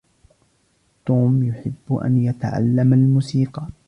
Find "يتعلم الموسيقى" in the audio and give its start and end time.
2.17-3.67